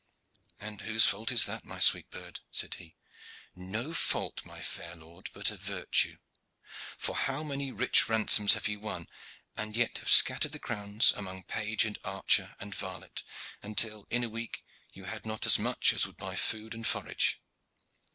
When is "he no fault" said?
2.79-4.43